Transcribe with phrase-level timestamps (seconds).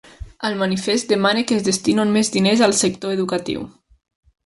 [0.47, 3.71] El manifest demana que es destinin més diners al sector educatiu.